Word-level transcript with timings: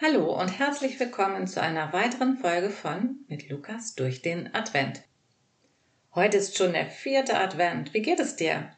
Hallo 0.00 0.40
und 0.40 0.60
herzlich 0.60 1.00
willkommen 1.00 1.48
zu 1.48 1.60
einer 1.60 1.92
weiteren 1.92 2.36
Folge 2.36 2.70
von 2.70 3.16
Mit 3.26 3.48
Lukas 3.48 3.96
durch 3.96 4.22
den 4.22 4.54
Advent. 4.54 5.02
Heute 6.14 6.36
ist 6.36 6.56
schon 6.56 6.72
der 6.72 6.86
vierte 6.86 7.36
Advent. 7.36 7.92
Wie 7.92 8.02
geht 8.02 8.20
es 8.20 8.36
dir? 8.36 8.70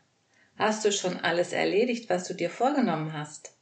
Hast 0.56 0.82
du 0.82 0.90
schon 0.90 1.18
alles 1.18 1.52
erledigt, 1.52 2.08
was 2.08 2.26
du 2.26 2.32
dir 2.32 2.48
vorgenommen 2.48 3.12
hast? 3.12 3.54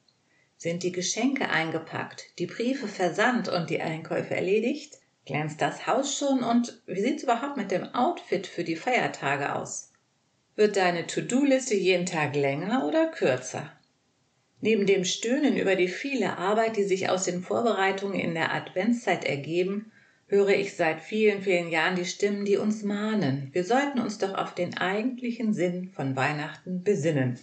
Sind 0.56 0.84
die 0.84 0.92
Geschenke 0.92 1.48
eingepackt, 1.48 2.38
die 2.38 2.46
Briefe 2.46 2.86
versandt 2.86 3.48
und 3.48 3.70
die 3.70 3.80
Einkäufe 3.80 4.36
erledigt? 4.36 4.94
Glänzt 5.26 5.60
das 5.60 5.88
Haus 5.88 6.16
schon 6.16 6.44
und 6.44 6.80
wie 6.86 7.00
sieht's 7.00 7.24
überhaupt 7.24 7.56
mit 7.56 7.72
dem 7.72 7.92
Outfit 7.92 8.46
für 8.46 8.62
die 8.62 8.76
Feiertage 8.76 9.56
aus? 9.56 9.90
Wird 10.54 10.76
deine 10.76 11.08
To-Do-Liste 11.08 11.74
jeden 11.74 12.06
Tag 12.06 12.36
länger 12.36 12.86
oder 12.86 13.08
kürzer? 13.08 13.72
Neben 14.60 14.86
dem 14.86 15.04
Stöhnen 15.04 15.56
über 15.56 15.76
die 15.76 15.88
viele 15.88 16.36
Arbeit, 16.36 16.76
die 16.76 16.84
sich 16.84 17.08
aus 17.08 17.24
den 17.24 17.42
Vorbereitungen 17.42 18.18
in 18.18 18.34
der 18.34 18.52
Adventszeit 18.52 19.24
ergeben, 19.24 19.92
höre 20.26 20.50
ich 20.50 20.76
seit 20.76 21.00
vielen, 21.00 21.42
vielen 21.42 21.70
Jahren 21.70 21.96
die 21.96 22.04
Stimmen, 22.04 22.44
die 22.44 22.56
uns 22.56 22.82
mahnen. 22.82 23.50
Wir 23.52 23.64
sollten 23.64 24.00
uns 24.00 24.18
doch 24.18 24.34
auf 24.34 24.54
den 24.54 24.76
eigentlichen 24.76 25.54
Sinn 25.54 25.90
von 25.94 26.16
Weihnachten 26.16 26.82
besinnen. 26.82 27.38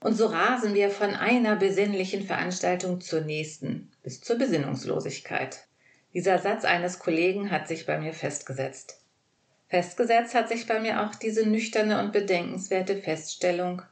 Und 0.00 0.14
so 0.14 0.26
rasen 0.26 0.74
wir 0.74 0.90
von 0.90 1.10
einer 1.10 1.56
besinnlichen 1.56 2.22
Veranstaltung 2.22 3.00
zur 3.00 3.20
nächsten, 3.20 3.90
bis 4.02 4.22
zur 4.22 4.38
Besinnungslosigkeit. 4.38 5.66
Dieser 6.14 6.38
Satz 6.38 6.64
eines 6.64 6.98
Kollegen 6.98 7.50
hat 7.50 7.68
sich 7.68 7.84
bei 7.84 7.98
mir 7.98 8.14
festgesetzt. 8.14 9.02
Festgesetzt 9.68 10.34
hat 10.34 10.48
sich 10.48 10.66
bei 10.66 10.80
mir 10.80 11.02
auch 11.02 11.14
diese 11.14 11.46
nüchterne 11.46 12.02
und 12.02 12.12
bedenkenswerte 12.12 12.96
Feststellung, 12.96 13.82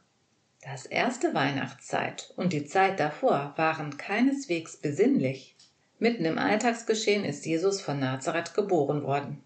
das 0.61 0.85
erste 0.85 1.33
Weihnachtszeit 1.33 2.33
und 2.35 2.51
die 2.51 2.65
Zeit 2.65 2.99
davor 2.99 3.53
waren 3.55 3.97
keineswegs 3.97 4.77
besinnlich. 4.77 5.55
Mitten 5.99 6.25
im 6.25 6.37
Alltagsgeschehen 6.37 7.23
ist 7.23 7.45
Jesus 7.45 7.81
von 7.81 7.99
Nazareth 7.99 8.53
geboren 8.53 9.03
worden. 9.03 9.41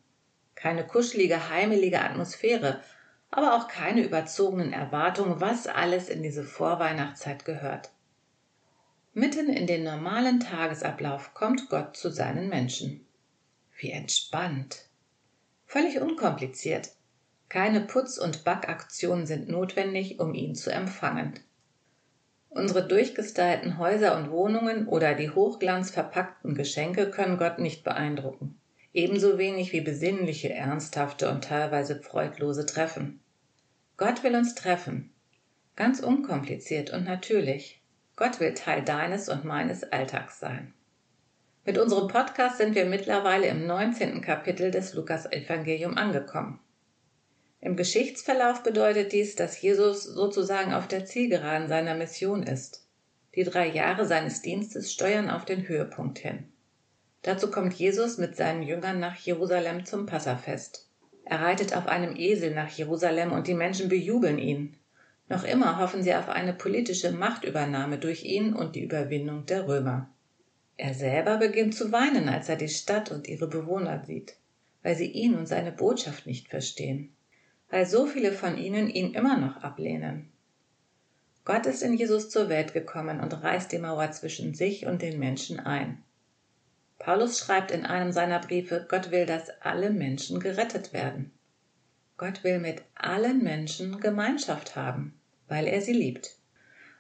Keine 0.56 0.86
kuschelige, 0.86 1.50
heimelige 1.50 2.02
Atmosphäre, 2.02 2.82
aber 3.30 3.56
auch 3.56 3.68
keine 3.68 4.04
überzogenen 4.04 4.74
Erwartungen, 4.74 5.42
was 5.42 5.68
alles 5.68 6.10
in 6.10 6.24
diese 6.24 6.44
Vorweihnachtszeit 6.44 7.46
gehört. 7.46 7.92
Mitten 9.14 9.50
in 9.50 9.68
den 9.68 9.84
normalen 9.84 10.40
Tagesablauf 10.40 11.34
kommt 11.34 11.70
Gott 11.70 11.96
zu 11.96 12.10
seinen 12.10 12.50
Menschen. 12.50 13.06
Wie 13.78 13.92
entspannt. 13.92 14.90
Völlig 15.66 16.00
unkompliziert. 16.00 16.90
Keine 17.54 17.82
Putz- 17.82 18.18
und 18.18 18.44
Backaktionen 18.44 19.28
sind 19.28 19.48
notwendig, 19.48 20.20
um 20.20 20.34
ihn 20.34 20.56
zu 20.56 20.72
empfangen. 20.72 21.40
Unsere 22.50 22.88
durchgestylten 22.88 23.78
Häuser 23.78 24.18
und 24.18 24.32
Wohnungen 24.32 24.88
oder 24.88 25.14
die 25.14 25.30
hochglanzverpackten 25.30 26.56
Geschenke 26.56 27.12
können 27.12 27.38
Gott 27.38 27.60
nicht 27.60 27.84
beeindrucken. 27.84 28.60
Ebenso 28.92 29.38
wenig 29.38 29.72
wie 29.72 29.82
besinnliche, 29.82 30.52
ernsthafte 30.52 31.30
und 31.30 31.44
teilweise 31.44 32.02
freudlose 32.02 32.66
Treffen. 32.66 33.20
Gott 33.98 34.24
will 34.24 34.36
uns 34.36 34.56
treffen. 34.56 35.14
Ganz 35.76 36.00
unkompliziert 36.00 36.90
und 36.90 37.06
natürlich. 37.06 37.84
Gott 38.16 38.40
will 38.40 38.56
Teil 38.56 38.82
deines 38.82 39.30
und 39.30 39.46
meines 39.46 39.84
Alltags 39.84 40.40
sein. 40.40 40.74
Mit 41.66 41.78
unserem 41.78 42.08
Podcast 42.08 42.58
sind 42.58 42.74
wir 42.74 42.86
mittlerweile 42.86 43.46
im 43.46 43.68
19. 43.68 44.22
Kapitel 44.22 44.72
des 44.72 44.96
Lukas-Evangelium 44.96 46.00
angekommen. 46.00 46.60
Im 47.66 47.78
Geschichtsverlauf 47.78 48.62
bedeutet 48.62 49.14
dies, 49.14 49.38
dass 49.38 49.62
Jesus 49.62 50.04
sozusagen 50.04 50.74
auf 50.74 50.90
der 50.90 51.06
Zielgeraden 51.06 51.70
seiner 51.70 51.96
Mission 51.96 52.44
ist. 52.44 52.86
Die 53.36 53.46
drei 53.46 53.70
Jahre 53.70 54.06
seines 54.06 54.42
Dienstes 54.42 54.92
steuern 54.92 55.30
auf 55.30 55.46
den 55.46 55.66
Höhepunkt 55.66 56.20
hin. 56.20 56.52
Dazu 57.22 57.50
kommt 57.50 57.74
Jesus 57.74 58.18
mit 58.18 58.36
seinen 58.36 58.64
Jüngern 58.64 59.00
nach 59.00 59.16
Jerusalem 59.16 59.86
zum 59.86 60.06
Passafest. 60.06 60.90
Er 61.24 61.40
reitet 61.40 61.74
auf 61.74 61.88
einem 61.88 62.18
Esel 62.18 62.54
nach 62.54 62.70
Jerusalem 62.70 63.32
und 63.32 63.48
die 63.48 63.54
Menschen 63.54 63.88
bejubeln 63.88 64.40
ihn. 64.40 64.76
Noch 65.30 65.46
immer 65.46 65.80
hoffen 65.80 66.04
sie 66.04 66.14
auf 66.14 66.28
eine 66.28 66.52
politische 66.52 67.14
Machtübernahme 67.14 67.98
durch 67.98 68.26
ihn 68.26 68.54
und 68.54 68.76
die 68.76 68.84
Überwindung 68.84 69.46
der 69.46 69.70
Römer. 69.70 70.14
Er 70.76 70.94
selber 70.94 71.38
beginnt 71.38 71.76
zu 71.76 71.94
weinen, 71.94 72.28
als 72.28 72.50
er 72.50 72.58
die 72.58 72.68
Stadt 72.68 73.10
und 73.10 73.30
ihre 73.30 73.48
Bewohner 73.48 74.04
sieht, 74.04 74.36
weil 74.82 74.98
sie 74.98 75.10
ihn 75.10 75.36
und 75.36 75.48
seine 75.48 75.72
Botschaft 75.72 76.28
nicht 76.28 76.50
verstehen 76.50 77.13
weil 77.74 77.88
so 77.88 78.06
viele 78.06 78.34
von 78.34 78.56
ihnen 78.56 78.88
ihn 78.88 79.16
immer 79.16 79.36
noch 79.36 79.64
ablehnen. 79.64 80.30
Gott 81.44 81.66
ist 81.66 81.82
in 81.82 81.96
Jesus 81.96 82.30
zur 82.30 82.48
Welt 82.48 82.72
gekommen 82.72 83.20
und 83.20 83.34
reißt 83.34 83.72
die 83.72 83.80
Mauer 83.80 84.12
zwischen 84.12 84.54
sich 84.54 84.86
und 84.86 85.02
den 85.02 85.18
Menschen 85.18 85.60
ein. 85.60 86.04
Paulus 87.00 87.40
schreibt 87.40 87.72
in 87.72 87.84
einem 87.84 88.12
seiner 88.12 88.38
Briefe, 88.38 88.86
Gott 88.88 89.10
will, 89.10 89.26
dass 89.26 89.50
alle 89.62 89.90
Menschen 89.90 90.40
gerettet 90.40 90.94
werden. 90.94 91.32
Gott 92.16 92.44
will 92.44 92.60
mit 92.60 92.84
allen 92.94 93.44
Menschen 93.44 94.00
Gemeinschaft 94.00 94.76
haben, 94.76 95.20
weil 95.48 95.66
er 95.66 95.82
sie 95.82 95.94
liebt. 95.94 96.38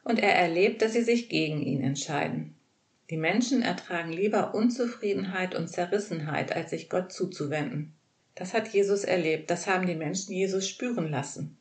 Und 0.03 0.17
er 0.17 0.33
erlebt, 0.33 0.81
dass 0.81 0.94
sie 0.94 1.03
sich 1.03 1.29
gegen 1.29 1.62
ihn 1.62 1.83
entscheiden. 1.83 2.56
Die 3.12 3.17
Menschen 3.17 3.62
ertragen 3.62 4.12
lieber 4.12 4.56
Unzufriedenheit 4.56 5.53
und 5.53 5.67
Zerrissenheit, 5.67 6.56
als 6.56 6.72
sich 6.72 6.89
Gott 6.89 7.12
zuzuwenden. 7.12 7.94
Das 8.35 8.53
hat 8.53 8.69
Jesus 8.69 9.03
erlebt, 9.03 9.49
das 9.49 9.67
haben 9.67 9.85
die 9.85 9.95
Menschen 9.95 10.33
Jesus 10.33 10.67
spüren 10.67 11.09
lassen. 11.09 11.57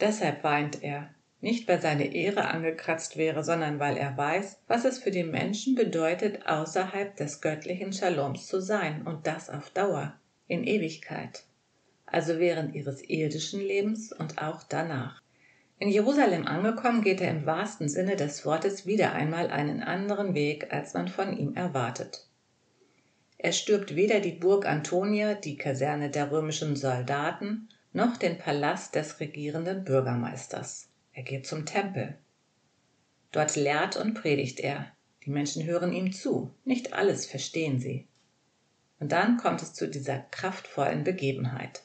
Deshalb 0.00 0.44
weint 0.44 0.82
er, 0.82 1.10
nicht 1.40 1.66
weil 1.66 1.80
seine 1.80 2.14
Ehre 2.14 2.48
angekratzt 2.48 3.16
wäre, 3.16 3.42
sondern 3.42 3.80
weil 3.80 3.96
er 3.96 4.16
weiß, 4.16 4.60
was 4.68 4.84
es 4.84 4.98
für 4.98 5.10
die 5.10 5.24
Menschen 5.24 5.74
bedeutet, 5.74 6.46
außerhalb 6.46 7.16
des 7.16 7.40
göttlichen 7.40 7.92
Shaloms 7.92 8.46
zu 8.46 8.60
sein, 8.60 9.02
und 9.06 9.26
das 9.26 9.50
auf 9.50 9.70
Dauer, 9.70 10.14
in 10.46 10.64
Ewigkeit, 10.64 11.42
also 12.06 12.38
während 12.38 12.76
ihres 12.76 13.02
irdischen 13.08 13.60
Lebens 13.60 14.12
und 14.12 14.40
auch 14.40 14.62
danach. 14.62 15.20
In 15.80 15.88
Jerusalem 15.88 16.46
angekommen, 16.46 17.02
geht 17.02 17.20
er 17.20 17.32
im 17.32 17.44
wahrsten 17.44 17.88
Sinne 17.88 18.14
des 18.14 18.46
Wortes 18.46 18.86
wieder 18.86 19.12
einmal 19.12 19.50
einen 19.50 19.82
anderen 19.82 20.34
Weg, 20.34 20.72
als 20.72 20.94
man 20.94 21.08
von 21.08 21.36
ihm 21.36 21.56
erwartet. 21.56 22.28
Er 23.44 23.50
stirbt 23.50 23.96
weder 23.96 24.20
die 24.20 24.30
Burg 24.30 24.66
Antonia, 24.66 25.34
die 25.34 25.56
Kaserne 25.56 26.10
der 26.10 26.30
römischen 26.30 26.76
Soldaten, 26.76 27.68
noch 27.92 28.16
den 28.16 28.38
Palast 28.38 28.94
des 28.94 29.18
regierenden 29.18 29.82
Bürgermeisters. 29.82 30.88
Er 31.12 31.24
geht 31.24 31.48
zum 31.48 31.66
Tempel. 31.66 32.16
Dort 33.32 33.56
lehrt 33.56 33.96
und 33.96 34.14
predigt 34.14 34.60
er. 34.60 34.92
Die 35.26 35.30
Menschen 35.30 35.64
hören 35.64 35.92
ihm 35.92 36.12
zu. 36.12 36.54
Nicht 36.64 36.92
alles 36.92 37.26
verstehen 37.26 37.80
sie. 37.80 38.06
Und 39.00 39.10
dann 39.10 39.38
kommt 39.38 39.60
es 39.60 39.74
zu 39.74 39.88
dieser 39.88 40.20
kraftvollen 40.20 41.02
Begebenheit. 41.02 41.82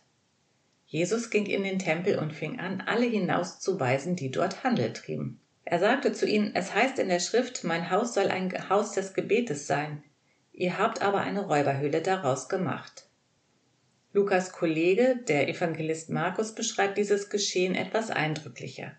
Jesus 0.86 1.32
ging 1.32 1.48
in 1.48 1.64
den 1.64 1.80
Tempel 1.80 2.20
und 2.20 2.34
fing 2.34 2.60
an, 2.60 2.82
alle 2.82 3.08
hinauszuweisen, 3.08 4.16
die 4.16 4.30
dort 4.30 4.64
Handel 4.64 4.94
trieben. 4.94 5.42
Er 5.66 5.80
sagte 5.80 6.14
zu 6.14 6.28
ihnen, 6.28 6.54
es 6.54 6.76
heißt 6.76 7.00
in 7.00 7.10
der 7.10 7.20
Schrift, 7.20 7.64
mein 7.64 7.90
Haus 7.90 8.14
soll 8.14 8.28
ein 8.28 8.70
Haus 8.70 8.92
des 8.92 9.16
Gebetes 9.16 9.66
sein. 9.66 10.04
Ihr 10.60 10.80
habt 10.80 11.04
aber 11.04 11.22
eine 11.22 11.46
Räuberhöhle 11.46 12.02
daraus 12.02 12.50
gemacht. 12.50 13.06
Lukas 14.12 14.52
Kollege, 14.52 15.20
der 15.28 15.48
Evangelist 15.48 16.10
Markus, 16.10 16.56
beschreibt 16.56 16.98
dieses 16.98 17.30
Geschehen 17.30 17.76
etwas 17.76 18.10
eindrücklicher. 18.10 18.94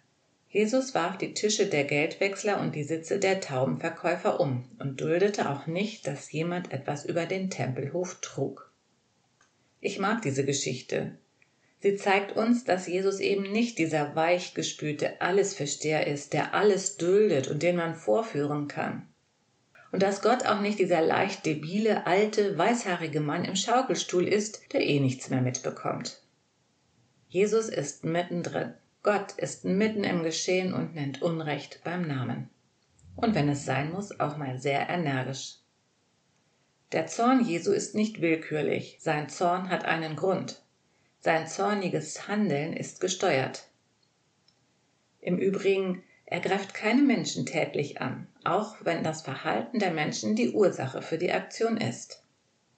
Jesus 0.48 0.94
warf 0.94 1.18
die 1.18 1.34
Tische 1.34 1.66
der 1.66 1.82
Geldwechsler 1.82 2.60
und 2.60 2.76
die 2.76 2.84
Sitze 2.84 3.18
der 3.18 3.40
Taubenverkäufer 3.40 4.38
um 4.38 4.70
und 4.78 5.00
duldete 5.00 5.50
auch 5.50 5.66
nicht, 5.66 6.06
dass 6.06 6.30
jemand 6.30 6.70
etwas 6.72 7.04
über 7.04 7.26
den 7.26 7.50
Tempelhof 7.50 8.20
trug. 8.20 8.72
Ich 9.80 9.98
mag 9.98 10.22
diese 10.22 10.44
Geschichte. 10.44 11.18
Sie 11.80 11.96
zeigt 11.96 12.36
uns, 12.36 12.66
dass 12.66 12.86
Jesus 12.86 13.18
eben 13.18 13.50
nicht 13.50 13.78
dieser 13.78 14.14
weichgespülte 14.14 15.20
Allesversteher 15.20 16.06
ist, 16.06 16.34
der 16.34 16.54
alles 16.54 16.98
duldet 16.98 17.48
und 17.48 17.64
den 17.64 17.74
man 17.74 17.96
vorführen 17.96 18.68
kann 18.68 19.08
und 19.90 20.02
dass 20.02 20.22
Gott 20.22 20.46
auch 20.46 20.60
nicht 20.60 20.78
dieser 20.78 21.00
leicht 21.00 21.46
debile, 21.46 22.06
alte, 22.06 22.56
weißhaarige 22.58 23.20
Mann 23.20 23.44
im 23.44 23.56
Schaukelstuhl 23.56 24.26
ist, 24.26 24.72
der 24.72 24.82
eh 24.86 25.00
nichts 25.00 25.30
mehr 25.30 25.40
mitbekommt. 25.40 26.20
Jesus 27.28 27.68
ist 27.68 28.04
mittendrin. 28.04 28.74
Gott 29.02 29.32
ist 29.32 29.64
mitten 29.64 30.04
im 30.04 30.22
Geschehen 30.22 30.74
und 30.74 30.94
nennt 30.94 31.22
Unrecht 31.22 31.80
beim 31.84 32.06
Namen. 32.06 32.50
Und 33.16 33.34
wenn 33.34 33.48
es 33.48 33.64
sein 33.64 33.92
muss, 33.92 34.18
auch 34.20 34.36
mal 34.36 34.58
sehr 34.58 34.88
energisch. 34.88 35.56
Der 36.92 37.06
Zorn 37.06 37.44
Jesu 37.44 37.72
ist 37.72 37.94
nicht 37.94 38.20
willkürlich, 38.20 38.96
sein 39.00 39.28
Zorn 39.28 39.68
hat 39.68 39.84
einen 39.84 40.16
Grund. 40.16 40.62
Sein 41.20 41.46
zorniges 41.46 42.28
Handeln 42.28 42.72
ist 42.72 43.00
gesteuert. 43.00 43.68
Im 45.20 45.38
Übrigen 45.38 46.02
er 46.30 46.40
greift 46.40 46.74
keine 46.74 47.00
Menschen 47.00 47.46
tätlich 47.46 48.02
an, 48.02 48.26
auch 48.44 48.76
wenn 48.82 49.02
das 49.02 49.22
Verhalten 49.22 49.78
der 49.78 49.92
Menschen 49.92 50.36
die 50.36 50.50
Ursache 50.50 51.00
für 51.00 51.16
die 51.16 51.32
Aktion 51.32 51.78
ist. 51.78 52.22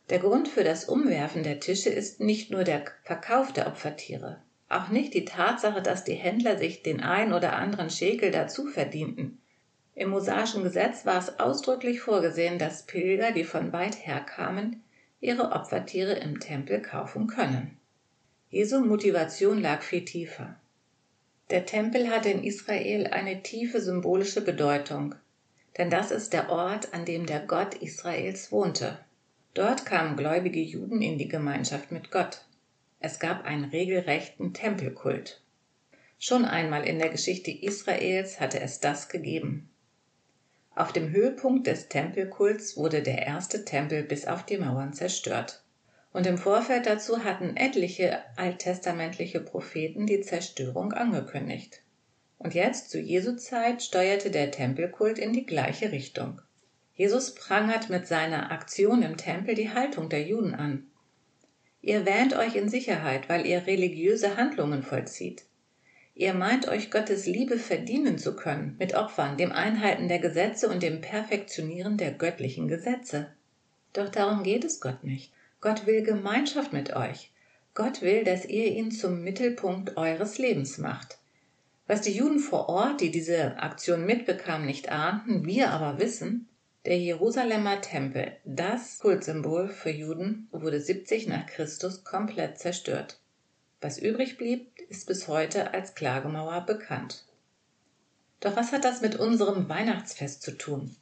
Der 0.09 0.21
Grund 0.21 0.47
für 0.47 0.63
das 0.63 0.85
Umwerfen 0.85 1.43
der 1.43 1.59
Tische 1.59 1.91
ist 1.91 2.21
nicht 2.21 2.53
nur 2.53 2.63
der 2.63 2.85
Verkauf 3.03 3.53
der 3.53 3.67
Opfertiere, 3.67 4.41
auch 4.69 4.89
nicht 4.89 5.15
die 5.15 5.25
Tatsache, 5.25 5.83
dass 5.83 6.05
die 6.05 6.15
Händler 6.15 6.59
sich 6.59 6.85
den 6.85 7.01
ein 7.01 7.33
oder 7.33 7.55
anderen 7.55 7.91
Schäkel 7.91 8.31
dazu 8.31 8.67
verdienten. 8.69 9.41
Im 9.97 10.11
mosaischen 10.11 10.63
Gesetz 10.63 11.05
war 11.05 11.19
es 11.19 11.41
ausdrücklich 11.41 12.01
vorgesehen, 12.01 12.57
dass 12.57 12.87
Pilger, 12.87 13.33
die 13.33 13.45
von 13.45 13.73
weit 13.73 14.07
her 14.07 14.21
kamen, 14.21 14.85
ihre 15.21 15.51
Opfertiere 15.51 16.15
im 16.15 16.39
Tempel 16.39 16.81
kaufen 16.81 17.27
können. 17.27 17.77
Jesu 18.49 18.81
Motivation 18.81 19.61
lag 19.61 19.83
viel 19.83 20.05
tiefer. 20.05 20.55
Der 21.51 21.67
Tempel 21.67 22.09
hatte 22.11 22.31
in 22.31 22.45
Israel 22.45 23.09
eine 23.09 23.43
tiefe 23.43 23.81
symbolische 23.81 24.41
Bedeutung, 24.41 25.17
denn 25.79 25.91
das 25.91 26.13
ist 26.13 26.33
der 26.33 26.49
Ort, 26.49 26.95
an 26.95 27.05
dem 27.05 27.27
der 27.27 27.41
Gott 27.41 27.75
Israels 27.75 28.53
wohnte. 28.53 28.99
Dort 29.55 29.85
kamen 29.85 30.17
gläubige 30.17 30.61
Juden 30.61 31.03
in 31.03 31.19
die 31.19 31.27
Gemeinschaft 31.27 31.91
mit 31.91 32.13
Gott. 32.13 32.45
Es 33.01 33.19
gab 33.19 33.45
einen 33.45 33.65
regelrechten 33.65 34.53
Tempelkult. 34.53 35.43
Schon 36.21 36.45
einmal 36.45 36.87
in 36.87 37.01
der 37.01 37.09
Geschichte 37.09 37.51
Israels 37.51 38.39
hatte 38.39 38.61
es 38.61 38.79
das 38.79 39.09
gegeben. 39.09 39.71
Auf 40.77 40.93
dem 40.93 41.11
Höhepunkt 41.11 41.67
des 41.67 41.89
Tempelkults 41.89 42.77
wurde 42.77 43.03
der 43.03 43.27
erste 43.27 43.65
Tempel 43.65 44.05
bis 44.05 44.25
auf 44.27 44.47
die 44.47 44.59
Mauern 44.59 44.93
zerstört. 44.93 45.65
Und 46.13 46.27
im 46.27 46.39
Vorfeld 46.39 46.87
dazu 46.87 47.25
hatten 47.25 47.57
etliche 47.57 48.21
alttestamentliche 48.37 49.41
Propheten 49.41 50.07
die 50.07 50.21
Zerstörung 50.21 50.93
angekündigt. 50.93 51.83
Und 52.39 52.55
jetzt, 52.55 52.91
zu 52.91 52.99
Jesu 52.99 53.37
Zeit, 53.37 53.83
steuerte 53.83 54.31
der 54.31 54.51
Tempelkult 54.51 55.19
in 55.19 55.33
die 55.33 55.47
gleiche 55.47 55.93
Richtung. 55.93 56.41
Jesus 56.95 57.35
prangert 57.35 57.91
mit 57.91 58.07
seiner 58.07 58.51
Aktion 58.51 59.03
im 59.03 59.17
Tempel 59.17 59.55
die 59.55 59.73
Haltung 59.73 60.09
der 60.09 60.23
Juden 60.23 60.55
an. 60.55 60.87
Ihr 61.83 62.05
wähnt 62.05 62.37
euch 62.37 62.57
in 62.57 62.69
Sicherheit, 62.69 63.29
weil 63.29 63.47
ihr 63.47 63.67
religiöse 63.67 64.37
Handlungen 64.37 64.83
vollzieht. 64.83 65.45
Ihr 66.15 66.35
meint 66.35 66.69
euch 66.69 66.91
Gottes 66.91 67.25
Liebe 67.25 67.59
verdienen 67.59 68.19
zu 68.19 68.37
können 68.37 68.77
mit 68.79 68.95
Opfern, 68.95 69.39
dem 69.39 69.53
Einhalten 69.53 70.09
der 70.09 70.19
Gesetze 70.19 70.69
und 70.69 70.83
dem 70.83 71.01
Perfektionieren 71.01 71.97
der 71.97 72.11
göttlichen 72.13 72.69
Gesetze. 72.69 73.33
Doch 73.93 74.09
darum 74.09 74.43
geht 74.43 74.65
es 74.65 74.81
Gott 74.81 75.05
nicht. 75.05 75.33
Gott 75.61 75.87
will 75.87 76.03
Gemeinschaft 76.03 76.73
mit 76.73 76.95
euch. 76.97 77.31
Gott 77.75 78.03
will, 78.03 78.25
dass 78.25 78.45
ihr 78.45 78.67
ihn 78.73 78.91
zum 78.91 79.23
Mittelpunkt 79.23 79.97
eures 79.97 80.39
Lebens 80.39 80.79
macht. 80.79 81.19
Was 81.87 82.03
die 82.03 82.13
Juden 82.13 82.39
vor 82.39 82.69
Ort, 82.69 83.01
die 83.01 83.11
diese 83.11 83.57
Aktion 83.59 84.07
mitbekamen, 84.07 84.67
nicht 84.67 84.91
ahnten, 84.91 85.45
wir 85.45 85.71
aber 85.71 85.99
wissen, 85.99 86.49
der 86.87 86.99
Jerusalemer 86.99 87.81
Tempel, 87.81 88.33
das 88.45 89.01
Kultsymbol 89.01 89.69
für 89.69 89.91
Juden, 89.91 90.49
wurde 90.51 90.81
70 90.81 91.27
nach 91.27 91.47
Christus 91.47 92.05
komplett 92.05 92.59
zerstört. 92.59 93.21
Was 93.83 93.99
übrig 93.99 94.39
blieb, 94.39 94.71
ist 94.89 95.07
bis 95.07 95.29
heute 95.29 95.75
als 95.75 95.95
Klagemauer 95.95 96.63
bekannt. 96.63 97.25
Doch 98.41 98.57
was 98.57 98.73
hat 98.73 98.85
das 98.85 99.03
mit 99.03 99.17
unserem 99.17 99.69
Weihnachtsfest 99.69 100.43
zu 100.43 100.53
tun? 100.53 100.97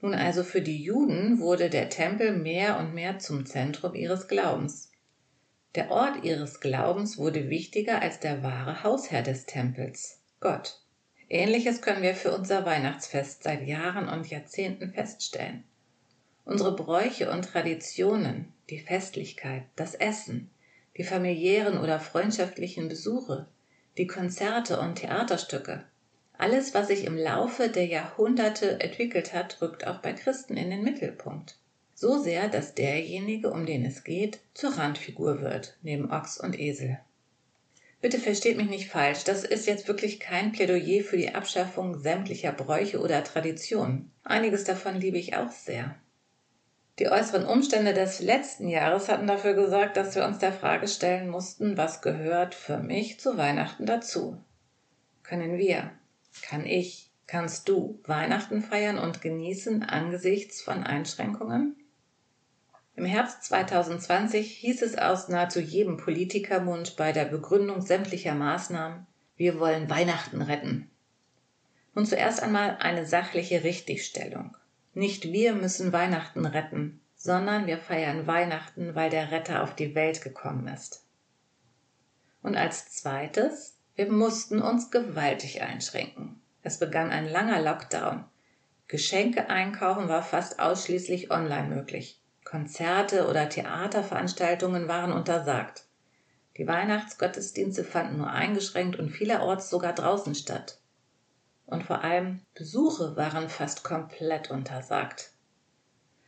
Nun 0.00 0.14
also 0.14 0.44
für 0.44 0.60
die 0.60 0.82
Juden 0.82 1.40
wurde 1.40 1.70
der 1.70 1.88
Tempel 1.88 2.32
mehr 2.32 2.78
und 2.78 2.94
mehr 2.94 3.18
zum 3.18 3.46
Zentrum 3.46 3.94
ihres 3.94 4.28
Glaubens. 4.28 4.90
Der 5.74 5.90
Ort 5.90 6.24
ihres 6.24 6.60
Glaubens 6.60 7.18
wurde 7.18 7.50
wichtiger 7.50 8.00
als 8.00 8.20
der 8.20 8.42
wahre 8.42 8.82
Hausherr 8.82 9.22
des 9.22 9.46
Tempels, 9.46 10.20
Gott. 10.40 10.80
Ähnliches 11.28 11.82
können 11.82 12.02
wir 12.02 12.14
für 12.14 12.36
unser 12.36 12.64
Weihnachtsfest 12.64 13.42
seit 13.42 13.66
Jahren 13.66 14.08
und 14.08 14.30
Jahrzehnten 14.30 14.92
feststellen. 14.92 15.64
Unsere 16.44 16.76
Bräuche 16.76 17.30
und 17.30 17.44
Traditionen, 17.44 18.52
die 18.70 18.78
Festlichkeit, 18.78 19.64
das 19.74 19.94
Essen, 19.94 20.50
die 20.96 21.04
familiären 21.04 21.78
oder 21.78 21.98
freundschaftlichen 21.98 22.88
Besuche, 22.88 23.48
die 23.98 24.06
Konzerte 24.06 24.78
und 24.78 24.96
Theaterstücke, 24.96 25.84
alles, 26.38 26.74
was 26.74 26.88
sich 26.88 27.04
im 27.04 27.16
Laufe 27.16 27.68
der 27.68 27.86
Jahrhunderte 27.86 28.80
entwickelt 28.80 29.32
hat, 29.32 29.60
rückt 29.62 29.86
auch 29.86 30.00
bei 30.00 30.12
Christen 30.12 30.56
in 30.56 30.70
den 30.70 30.82
Mittelpunkt. 30.82 31.56
So 31.94 32.18
sehr, 32.18 32.48
dass 32.48 32.74
derjenige, 32.74 33.50
um 33.50 33.64
den 33.64 33.84
es 33.84 34.04
geht, 34.04 34.38
zur 34.52 34.76
Randfigur 34.76 35.40
wird, 35.40 35.78
neben 35.82 36.10
Ochs 36.10 36.38
und 36.38 36.58
Esel. 36.58 36.98
Bitte 38.02 38.18
versteht 38.18 38.58
mich 38.58 38.68
nicht 38.68 38.90
falsch, 38.90 39.24
das 39.24 39.44
ist 39.44 39.66
jetzt 39.66 39.88
wirklich 39.88 40.20
kein 40.20 40.52
Plädoyer 40.52 41.02
für 41.02 41.16
die 41.16 41.34
Abschaffung 41.34 41.98
sämtlicher 41.98 42.52
Bräuche 42.52 43.00
oder 43.00 43.24
Traditionen. 43.24 44.12
Einiges 44.22 44.64
davon 44.64 45.00
liebe 45.00 45.16
ich 45.18 45.36
auch 45.36 45.50
sehr. 45.50 45.96
Die 46.98 47.08
äußeren 47.08 47.46
Umstände 47.46 47.92
des 47.94 48.20
letzten 48.20 48.68
Jahres 48.68 49.08
hatten 49.08 49.26
dafür 49.26 49.54
gesorgt, 49.54 49.96
dass 49.96 50.14
wir 50.14 50.24
uns 50.24 50.38
der 50.38 50.52
Frage 50.52 50.88
stellen 50.88 51.28
mussten, 51.28 51.76
was 51.76 52.00
gehört 52.00 52.54
für 52.54 52.78
mich 52.78 53.20
zu 53.20 53.36
Weihnachten 53.36 53.86
dazu? 53.86 54.38
Können 55.22 55.58
wir, 55.58 55.90
kann 56.42 56.66
ich, 56.66 57.10
kannst 57.26 57.68
du 57.68 58.00
Weihnachten 58.04 58.62
feiern 58.62 58.98
und 58.98 59.20
genießen 59.20 59.82
angesichts 59.82 60.62
von 60.62 60.84
Einschränkungen? 60.84 61.76
Im 62.94 63.04
Herbst 63.04 63.44
2020 63.44 64.50
hieß 64.56 64.82
es 64.82 64.96
aus 64.96 65.28
nahezu 65.28 65.60
jedem 65.60 65.98
Politikermund 65.98 66.96
bei 66.96 67.12
der 67.12 67.26
Begründung 67.26 67.82
sämtlicher 67.82 68.34
Maßnahmen, 68.34 69.06
wir 69.36 69.60
wollen 69.60 69.90
Weihnachten 69.90 70.40
retten. 70.40 70.90
Nun 71.94 72.06
zuerst 72.06 72.42
einmal 72.42 72.78
eine 72.80 73.06
sachliche 73.06 73.64
Richtigstellung. 73.64 74.56
Nicht 74.94 75.24
wir 75.24 75.54
müssen 75.54 75.92
Weihnachten 75.92 76.46
retten, 76.46 77.00
sondern 77.16 77.66
wir 77.66 77.76
feiern 77.76 78.26
Weihnachten, 78.26 78.94
weil 78.94 79.10
der 79.10 79.30
Retter 79.30 79.62
auf 79.62 79.74
die 79.74 79.94
Welt 79.94 80.22
gekommen 80.22 80.68
ist. 80.68 81.04
Und 82.42 82.56
als 82.56 82.90
zweites, 82.90 83.75
wir 83.96 84.12
mussten 84.12 84.60
uns 84.60 84.90
gewaltig 84.90 85.62
einschränken. 85.62 86.40
Es 86.62 86.78
begann 86.78 87.10
ein 87.10 87.28
langer 87.28 87.62
Lockdown. 87.62 88.24
Geschenke 88.88 89.48
einkaufen 89.48 90.08
war 90.08 90.22
fast 90.22 90.60
ausschließlich 90.60 91.30
online 91.30 91.68
möglich. 91.68 92.20
Konzerte 92.44 93.26
oder 93.28 93.48
Theaterveranstaltungen 93.48 94.86
waren 94.86 95.12
untersagt. 95.12 95.86
Die 96.56 96.66
Weihnachtsgottesdienste 96.66 97.84
fanden 97.84 98.18
nur 98.18 98.30
eingeschränkt 98.30 98.96
und 98.96 99.10
vielerorts 99.10 99.68
sogar 99.70 99.94
draußen 99.94 100.34
statt. 100.34 100.78
Und 101.66 101.82
vor 101.82 102.04
allem 102.04 102.42
Besuche 102.54 103.16
waren 103.16 103.48
fast 103.48 103.82
komplett 103.82 104.50
untersagt. 104.50 105.32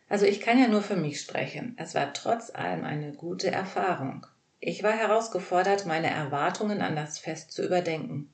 Also 0.09 0.25
ich 0.25 0.41
kann 0.41 0.59
ja 0.59 0.69
nur 0.69 0.83
für 0.83 0.97
mich 0.97 1.21
sprechen. 1.21 1.77
Es 1.79 1.95
war 1.95 2.13
trotz 2.13 2.51
allem 2.51 2.85
eine 2.85 3.13
gute 3.13 3.51
Erfahrung. 3.51 4.27
Ich 4.61 4.83
war 4.83 4.93
herausgefordert, 4.93 5.87
meine 5.87 6.11
Erwartungen 6.11 6.81
an 6.81 6.97
das 6.97 7.19
Fest 7.19 7.53
zu 7.53 7.65
überdenken. 7.65 8.33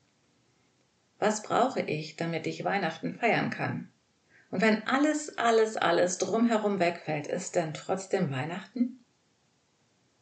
Was 1.18 1.42
brauche 1.42 1.80
ich, 1.80 2.16
damit 2.16 2.46
ich 2.46 2.64
Weihnachten 2.64 3.14
feiern 3.14 3.50
kann? 3.50 3.90
Und 4.50 4.62
wenn 4.62 4.86
alles, 4.86 5.36
alles, 5.36 5.76
alles 5.76 6.18
drumherum 6.18 6.78
wegfällt, 6.78 7.26
ist 7.26 7.56
denn 7.56 7.74
trotzdem 7.74 8.30
Weihnachten? 8.30 9.04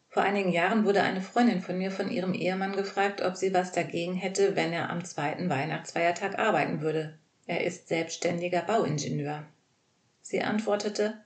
Vor 0.09 0.23
einigen 0.23 0.50
Jahren 0.50 0.85
wurde 0.85 1.02
eine 1.02 1.23
Freundin 1.23 1.62
von 1.62 1.78
mir 1.78 1.90
von 1.90 2.11
ihrem 2.11 2.35
Ehemann 2.35 2.73
gefragt, 2.73 3.23
ob 3.23 3.37
sie 3.37 3.54
was 3.54 3.73
dagegen 3.73 4.14
hätte, 4.14 4.56
wenn 4.56 4.73
er 4.73 4.90
am 4.90 5.04
zweiten 5.04 5.49
Weihnachtsfeiertag 5.49 6.38
arbeiten 6.38 6.80
würde. 6.80 7.18
Er 7.47 7.64
ist 7.64 7.88
selbstständiger 7.88 8.62
Bauingenieur. 8.62 9.47
Sie 10.21 10.42
antwortete, 10.42 11.23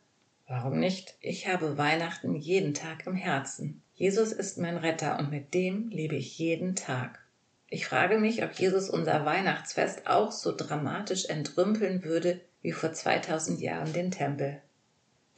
Warum 0.49 0.79
nicht? 0.79 1.17
Ich 1.21 1.49
habe 1.49 1.77
Weihnachten 1.77 2.37
jeden 2.37 2.75
Tag 2.75 3.07
im 3.07 3.17
Herzen. 3.17 3.83
Jesus 3.99 4.33
ist 4.33 4.59
mein 4.59 4.77
Retter 4.77 5.19
und 5.19 5.31
mit 5.31 5.55
dem 5.55 5.89
lebe 5.89 6.17
ich 6.17 6.39
jeden 6.39 6.77
Tag. 6.77 7.19
Ich 7.69 7.87
frage 7.87 8.19
mich, 8.19 8.45
ob 8.45 8.53
Jesus 8.53 8.91
unser 8.91 9.25
Weihnachtsfest 9.25 10.07
auch 10.07 10.33
so 10.33 10.55
dramatisch 10.55 11.25
entrümpeln 11.25 12.05
würde 12.05 12.43
wie 12.61 12.73
vor 12.73 12.93
2000 12.93 13.59
Jahren 13.59 13.95
den 13.95 14.11
Tempel. 14.11 14.61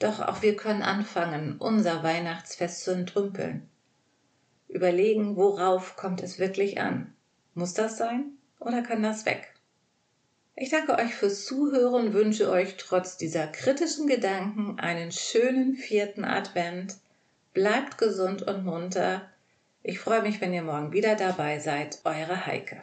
Doch 0.00 0.18
auch 0.20 0.42
wir 0.42 0.56
können 0.56 0.82
anfangen, 0.82 1.56
unser 1.58 2.02
Weihnachtsfest 2.02 2.82
zu 2.82 2.90
entrümpeln. 2.90 3.68
Überlegen, 4.66 5.36
worauf 5.36 5.94
kommt 5.94 6.20
es 6.24 6.40
wirklich 6.40 6.80
an? 6.80 7.14
Muss 7.54 7.74
das 7.74 7.96
sein 7.96 8.32
oder 8.58 8.82
kann 8.82 9.04
das 9.04 9.24
weg? 9.24 9.54
Ich 10.56 10.70
danke 10.70 10.98
euch 10.98 11.14
fürs 11.14 11.44
Zuhören, 11.44 12.12
wünsche 12.12 12.50
euch 12.50 12.76
trotz 12.76 13.16
dieser 13.16 13.46
kritischen 13.46 14.08
Gedanken 14.08 14.80
einen 14.80 15.12
schönen 15.12 15.76
vierten 15.76 16.24
Advent 16.24 16.96
Bleibt 17.52 17.98
gesund 17.98 18.42
und 18.42 18.64
munter. 18.64 19.22
Ich 19.82 19.98
freue 19.98 20.22
mich, 20.22 20.40
wenn 20.40 20.52
ihr 20.52 20.62
morgen 20.62 20.92
wieder 20.92 21.16
dabei 21.16 21.58
seid. 21.58 22.00
Eure 22.04 22.46
Heike. 22.46 22.82